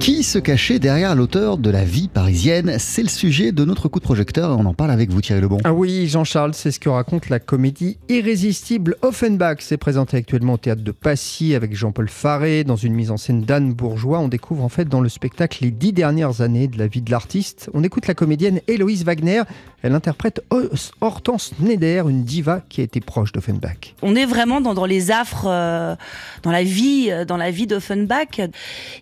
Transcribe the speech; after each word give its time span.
Qui 0.00 0.22
se 0.22 0.38
cachait 0.38 0.78
derrière 0.78 1.14
l'auteur 1.16 1.58
de 1.58 1.70
La 1.70 1.84
vie 1.84 2.08
parisienne? 2.08 2.76
C'est 2.78 3.02
le 3.02 3.08
sujet 3.08 3.50
de 3.50 3.64
notre 3.64 3.88
coup 3.88 3.98
de 3.98 4.04
projecteur 4.04 4.52
et 4.52 4.54
on 4.54 4.64
en 4.64 4.72
parle 4.72 4.92
avec 4.92 5.10
vous 5.10 5.20
Thierry 5.20 5.40
Lebon. 5.40 5.58
Ah 5.64 5.74
oui, 5.74 6.06
Jean-Charles, 6.06 6.54
c'est 6.54 6.70
ce 6.70 6.78
que 6.78 6.88
raconte 6.88 7.28
la 7.28 7.40
comédie 7.40 7.98
Irrésistible 8.08 8.96
Offenbach. 9.02 9.56
C'est 9.58 9.76
présenté 9.76 10.16
actuellement 10.16 10.54
au 10.54 10.56
théâtre 10.56 10.82
de 10.82 10.92
Passy 10.92 11.54
avec 11.54 11.74
Jean-Paul 11.74 12.08
Faré 12.08 12.62
dans 12.62 12.76
une 12.76 12.94
mise 12.94 13.10
en 13.10 13.16
scène 13.16 13.42
d'Anne 13.42 13.72
Bourgeois. 13.72 14.20
On 14.20 14.28
découvre 14.28 14.62
en 14.62 14.68
fait 14.68 14.88
dans 14.88 15.00
le 15.00 15.08
spectacle 15.08 15.58
les 15.62 15.72
dix 15.72 15.92
dernières 15.92 16.42
années 16.42 16.68
de 16.68 16.78
la 16.78 16.86
vie 16.86 17.02
de 17.02 17.10
l'artiste. 17.10 17.68
On 17.74 17.82
écoute 17.82 18.06
la 18.06 18.14
comédienne 18.14 18.60
Héloïse 18.68 19.04
Wagner. 19.04 19.42
Elle 19.82 19.94
interprète 19.94 20.42
Hortense 21.00 21.52
Schneider, 21.56 22.08
une 22.08 22.24
diva 22.24 22.62
qui 22.68 22.80
a 22.80 22.84
été 22.84 23.00
proche 23.00 23.30
d'Offenbach. 23.30 23.94
On 24.02 24.16
est 24.16 24.26
vraiment 24.26 24.60
dans, 24.60 24.84
les 24.84 25.12
affres, 25.12 25.46
euh, 25.48 25.94
dans 26.42 26.50
la 26.50 26.64
vie, 26.64 27.08
euh, 27.10 27.24
dans 27.24 27.36
la 27.36 27.52
vie 27.52 27.68
d'Offenbach. 27.68 28.40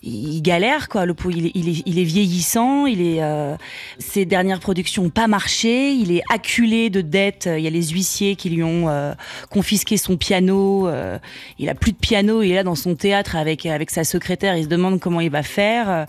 Il 0.02 0.42
galère 0.42 0.85
quoi. 0.88 1.06
Le 1.06 1.14
il 1.30 1.46
est, 1.46 1.82
il 1.86 2.04
vieillissant. 2.04 2.86
Il 2.86 3.00
est, 3.00 3.22
euh, 3.22 3.56
ses 3.98 4.24
dernières 4.24 4.60
productions 4.60 5.04
n'ont 5.04 5.10
pas 5.10 5.26
marché. 5.26 5.92
Il 5.92 6.12
est 6.12 6.22
acculé 6.32 6.90
de 6.90 7.00
dettes. 7.00 7.48
Il 7.52 7.62
y 7.62 7.66
a 7.66 7.70
les 7.70 7.88
huissiers 7.88 8.36
qui 8.36 8.50
lui 8.50 8.62
ont 8.62 8.88
euh, 8.88 9.12
confisqué 9.50 9.96
son 9.96 10.16
piano. 10.16 10.88
Euh, 10.88 11.18
il 11.58 11.68
a 11.68 11.74
plus 11.74 11.92
de 11.92 11.98
piano. 11.98 12.42
Il 12.42 12.52
est 12.52 12.54
là 12.54 12.62
dans 12.62 12.74
son 12.74 12.94
théâtre 12.94 13.36
avec 13.36 13.66
avec 13.66 13.90
sa 13.90 14.04
secrétaire. 14.04 14.56
Il 14.56 14.64
se 14.64 14.68
demande 14.68 15.00
comment 15.00 15.20
il 15.20 15.30
va 15.30 15.42
faire. 15.42 16.06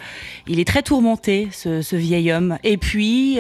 Il 0.48 0.60
est 0.60 0.68
très 0.68 0.84
tourmenté, 0.84 1.50
ce, 1.52 1.82
ce 1.82 1.96
vieil 1.96 2.32
homme. 2.32 2.58
Et 2.64 2.78
puis 2.78 3.40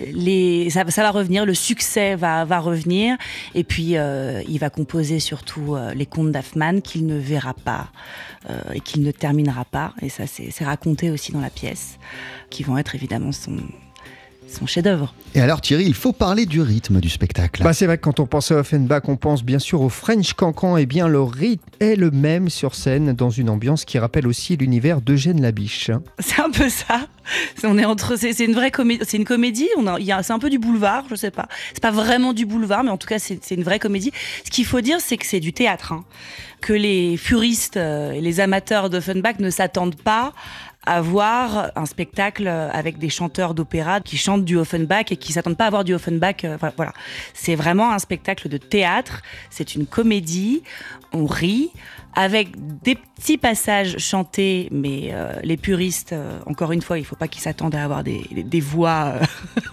les, 0.00 0.70
ça, 0.70 0.84
ça, 0.88 1.02
va 1.02 1.10
revenir. 1.10 1.46
Le 1.46 1.54
succès 1.54 2.16
va 2.16 2.44
va 2.44 2.58
revenir. 2.58 3.16
Et 3.54 3.64
puis 3.64 3.94
il 3.94 4.58
va 4.58 4.70
composer 4.70 5.20
surtout 5.20 5.76
les 5.94 6.06
contes 6.06 6.32
d'Affman 6.32 6.80
qu'il 6.80 7.06
ne 7.06 7.18
verra 7.18 7.54
pas 7.54 7.88
et 8.74 8.80
qu'il 8.80 9.02
ne 9.02 9.10
terminera 9.10 9.64
pas. 9.64 9.92
Et 10.02 10.08
ça, 10.08 10.26
c'est 10.26 10.49
c'est 10.50 10.64
raconté 10.64 11.10
aussi 11.10 11.32
dans 11.32 11.40
la 11.40 11.50
pièce, 11.50 11.98
qui 12.50 12.62
vont 12.62 12.78
être 12.78 12.94
évidemment 12.94 13.32
son, 13.32 13.56
son 14.48 14.66
chef-d'œuvre. 14.66 15.14
Et 15.34 15.40
alors 15.40 15.60
Thierry, 15.60 15.84
il 15.84 15.94
faut 15.94 16.12
parler 16.12 16.44
du 16.44 16.60
rythme 16.60 17.00
du 17.00 17.08
spectacle. 17.08 17.62
Bah 17.62 17.72
c'est 17.72 17.86
vrai 17.86 17.98
que 17.98 18.02
quand 18.02 18.20
on 18.20 18.26
pense 18.26 18.50
à 18.50 18.56
Offenbach, 18.56 19.02
on 19.06 19.16
pense 19.16 19.44
bien 19.44 19.58
sûr 19.58 19.80
au 19.80 19.88
French 19.88 20.32
Cancan. 20.34 20.76
Et 20.76 20.86
bien 20.86 21.08
le 21.08 21.22
rythme 21.22 21.62
est 21.78 21.94
le 21.94 22.10
même 22.10 22.48
sur 22.48 22.74
scène, 22.74 23.12
dans 23.12 23.30
une 23.30 23.48
ambiance 23.48 23.84
qui 23.84 23.98
rappelle 23.98 24.26
aussi 24.26 24.56
l'univers 24.56 25.00
d'Eugène 25.00 25.40
Labiche. 25.40 25.90
C'est 26.18 26.40
un 26.40 26.50
peu 26.50 26.68
ça. 26.68 27.06
On 27.62 27.78
est 27.78 27.84
entre, 27.84 28.16
c'est 28.16 28.44
une 28.44 28.54
vraie 28.54 28.72
comédie. 28.72 29.04
C'est 29.06 29.16
une 29.16 29.24
comédie. 29.24 29.68
On 29.76 29.86
a, 29.86 30.22
c'est 30.22 30.32
un 30.32 30.38
peu 30.38 30.50
du 30.50 30.58
boulevard, 30.58 31.04
je 31.08 31.14
sais 31.14 31.30
pas. 31.30 31.48
C'est 31.72 31.82
pas 31.82 31.92
vraiment 31.92 32.32
du 32.32 32.44
boulevard, 32.44 32.82
mais 32.82 32.90
en 32.90 32.98
tout 32.98 33.08
cas 33.08 33.18
c'est 33.18 33.50
une 33.52 33.62
vraie 33.62 33.78
comédie. 33.78 34.12
Ce 34.44 34.50
qu'il 34.50 34.66
faut 34.66 34.80
dire, 34.80 35.00
c'est 35.00 35.16
que 35.16 35.26
c'est 35.26 35.40
du 35.40 35.52
théâtre. 35.52 35.92
Hein. 35.92 36.04
Que 36.60 36.72
les 36.74 37.16
furistes 37.16 37.78
euh, 37.78 38.12
et 38.12 38.20
les 38.20 38.40
amateurs 38.40 38.90
d'Offenbach 38.90 39.38
ne 39.38 39.48
s'attendent 39.48 39.96
pas 39.96 40.34
à 40.86 41.00
voir 41.00 41.72
un 41.76 41.86
spectacle 41.86 42.48
avec 42.48 42.98
des 42.98 43.10
chanteurs 43.10 43.54
d'opéra 43.54 44.00
qui 44.00 44.16
chantent 44.16 44.44
du 44.44 44.56
Offenbach 44.56 45.10
et 45.10 45.16
qui 45.16 45.32
s'attendent 45.32 45.56
pas 45.56 45.66
à 45.66 45.70
voir 45.70 45.84
du 45.84 45.94
Offenbach. 45.94 46.44
Euh, 46.44 46.56
voilà, 46.76 46.92
c'est 47.34 47.54
vraiment 47.54 47.92
un 47.92 47.98
spectacle 47.98 48.48
de 48.48 48.56
théâtre. 48.56 49.22
C'est 49.50 49.74
une 49.74 49.86
comédie. 49.86 50.62
On 51.12 51.26
rit 51.26 51.70
avec 52.14 52.50
des 52.82 52.96
petits 52.96 53.38
passages 53.38 53.98
chantés, 53.98 54.68
mais 54.72 55.10
euh, 55.12 55.32
les 55.44 55.56
puristes, 55.56 56.12
euh, 56.12 56.38
encore 56.46 56.72
une 56.72 56.82
fois, 56.82 56.98
il 56.98 57.04
faut 57.04 57.14
pas 57.14 57.28
qu'ils 57.28 57.42
s'attendent 57.42 57.74
à 57.74 57.84
avoir 57.84 58.02
des, 58.02 58.26
des 58.32 58.60
voix, 58.60 59.14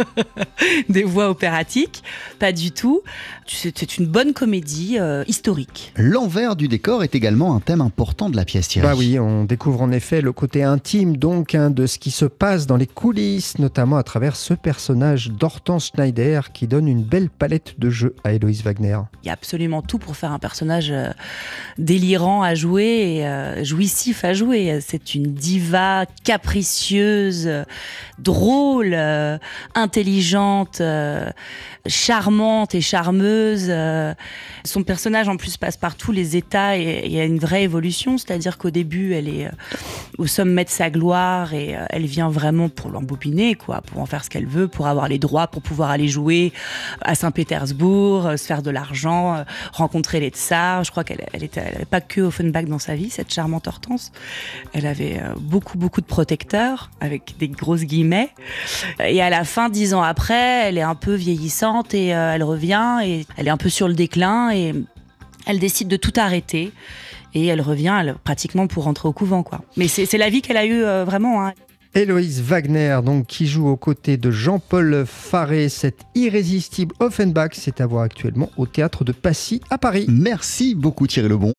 des 0.89 1.03
voix 1.03 1.29
opératiques, 1.29 2.03
pas 2.37 2.51
du 2.51 2.71
tout. 2.71 3.01
C'est 3.47 3.97
une 3.97 4.05
bonne 4.05 4.33
comédie 4.33 4.97
historique. 5.25 5.93
L'envers 5.95 6.55
du 6.55 6.67
décor 6.67 7.03
est 7.03 7.15
également 7.15 7.55
un 7.55 7.59
thème 7.59 7.81
important 7.81 8.29
de 8.29 8.35
la 8.35 8.45
pièce. 8.45 8.67
Thierry. 8.67 8.87
Bah 8.87 8.95
oui, 8.95 9.19
on 9.19 9.45
découvre 9.45 9.81
en 9.81 9.91
effet 9.91 10.21
le 10.21 10.31
côté 10.31 10.63
intime 10.63 11.06
donc 11.15 11.55
hein, 11.55 11.69
de 11.69 11.85
ce 11.85 11.97
qui 11.99 12.11
se 12.11 12.25
passe 12.25 12.67
dans 12.67 12.75
les 12.75 12.87
coulisses, 12.87 13.59
notamment 13.59 13.95
à 13.95 14.03
travers 14.03 14.35
ce 14.35 14.53
personnage 14.53 15.31
d'Hortense 15.31 15.91
Schneider 15.93 16.51
qui 16.51 16.67
donne 16.67 16.87
une 16.87 17.03
belle 17.03 17.29
palette 17.29 17.79
de 17.79 17.89
jeux 17.89 18.15
à 18.23 18.33
Héloïse 18.33 18.63
Wagner. 18.63 18.99
Il 19.23 19.27
y 19.27 19.29
a 19.29 19.33
absolument 19.33 19.81
tout 19.81 19.99
pour 19.99 20.17
faire 20.17 20.31
un 20.31 20.39
personnage 20.39 20.91
euh, 20.91 21.11
délirant 21.77 22.41
à 22.41 22.55
jouer 22.55 22.83
et 22.83 23.27
euh, 23.27 23.63
jouissif 23.63 24.25
à 24.25 24.33
jouer. 24.33 24.79
C'est 24.81 25.15
une 25.15 25.33
diva 25.33 26.05
capricieuse, 26.23 27.49
drôle, 28.19 28.93
euh, 28.93 29.37
intelligente, 29.75 30.81
charmante 31.85 32.75
et 32.75 32.81
charmeuse. 32.81 33.71
Son 34.65 34.83
personnage 34.83 35.29
en 35.29 35.37
plus 35.37 35.55
passe 35.57 35.77
par 35.77 35.95
tous 35.95 36.11
les 36.11 36.35
états 36.35 36.77
et 36.77 37.03
il 37.05 37.11
y 37.13 37.19
a 37.19 37.25
une 37.25 37.39
vraie 37.39 37.63
évolution, 37.63 38.17
c'est-à-dire 38.17 38.57
qu'au 38.57 38.71
début 38.71 39.13
elle 39.13 39.29
est 39.29 39.49
au 40.17 40.25
sommet 40.25 40.63
de 40.63 40.69
sa 40.69 40.89
gloire 40.89 41.53
et 41.53 41.75
euh, 41.75 41.85
elle 41.89 42.05
vient 42.05 42.29
vraiment 42.29 42.69
pour 42.69 42.89
l'embobiner, 42.89 43.55
quoi, 43.55 43.81
pour 43.81 44.01
en 44.01 44.05
faire 44.05 44.23
ce 44.23 44.29
qu'elle 44.29 44.47
veut, 44.47 44.67
pour 44.67 44.87
avoir 44.87 45.07
les 45.07 45.19
droits, 45.19 45.47
pour 45.47 45.61
pouvoir 45.61 45.91
aller 45.91 46.07
jouer 46.07 46.53
à 47.01 47.15
Saint-Pétersbourg, 47.15 48.25
euh, 48.25 48.37
se 48.37 48.45
faire 48.45 48.61
de 48.61 48.71
l'argent, 48.71 49.35
euh, 49.35 49.43
rencontrer 49.73 50.19
les 50.19 50.29
tsars. 50.29 50.83
Je 50.83 50.91
crois 50.91 51.03
qu'elle 51.03 51.25
elle 51.33 51.85
pas 51.85 52.01
que 52.01 52.21
Offenbach 52.21 52.65
dans 52.65 52.79
sa 52.79 52.95
vie, 52.95 53.09
cette 53.09 53.31
charmante 53.31 53.67
Hortense. 53.67 54.11
Elle 54.73 54.85
avait 54.85 55.21
beaucoup, 55.39 55.77
beaucoup 55.77 56.01
de 56.01 56.05
protecteurs, 56.05 56.89
avec 56.99 57.35
des 57.37 57.47
grosses 57.47 57.83
guillemets. 57.83 58.29
Et 59.03 59.21
à 59.21 59.29
la 59.29 59.43
fin, 59.43 59.69
dix 59.69 59.93
ans 59.93 60.01
après, 60.01 60.67
elle 60.67 60.77
est 60.77 60.83
un 60.83 60.95
peu 60.95 61.13
vieillissante 61.13 61.93
et 61.93 62.07
elle 62.07 62.43
revient 62.43 62.99
et 63.03 63.25
elle 63.37 63.47
est 63.47 63.51
un 63.51 63.57
peu 63.57 63.69
sur 63.69 63.87
le 63.87 63.93
déclin 63.93 64.51
et 64.51 64.73
elle 65.45 65.59
décide 65.59 65.87
de 65.87 65.97
tout 65.97 66.13
arrêter 66.17 66.71
et 67.37 67.45
elle 67.47 67.61
revient 67.61 68.15
pratiquement 68.23 68.67
pour 68.67 68.85
rentrer 68.85 69.07
au 69.07 69.13
couvent. 69.13 69.43
quoi. 69.43 69.61
Mais 69.77 69.87
c'est 69.87 70.17
la 70.17 70.29
vie 70.29 70.41
qu'elle 70.41 70.57
a 70.57 70.65
eue 70.65 70.83
euh, 70.83 71.05
vraiment. 71.05 71.45
Hein. 71.45 71.53
Héloïse 71.93 72.41
Wagner, 72.41 72.99
donc, 73.03 73.25
qui 73.27 73.47
joue 73.47 73.67
aux 73.67 73.77
côtés 73.77 74.17
de 74.17 74.29
Jean-Paul 74.29 75.05
Faré, 75.07 75.69
cette 75.69 76.01
irrésistible 76.15 76.93
Offenbach, 76.99 77.51
c'est 77.53 77.81
à 77.81 77.87
voir 77.87 78.03
actuellement 78.03 78.49
au 78.57 78.67
théâtre 78.67 79.03
de 79.03 79.11
Passy 79.11 79.61
à 79.69 79.77
Paris. 79.77 80.05
Merci 80.09 80.75
beaucoup 80.75 81.07
Thierry 81.07 81.29
Lebon. 81.29 81.53